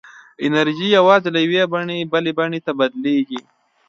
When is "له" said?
1.35-1.39